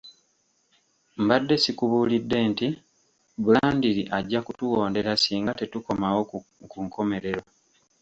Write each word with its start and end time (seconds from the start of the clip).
Mbadde 1.21 1.55
sikubuulidde 1.63 2.37
nti 2.51 2.67
Blandly 3.43 4.01
ajja 4.17 4.39
kutuwondera 4.45 5.11
singa 5.23 5.51
tetukomawo 5.59 6.21
ku 6.71 6.77
nkomerero. 6.85 7.43